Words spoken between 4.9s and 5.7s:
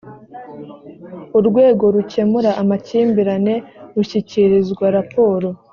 raporo